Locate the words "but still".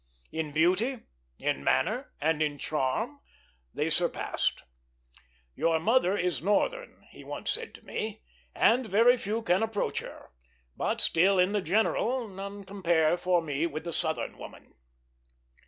10.75-11.37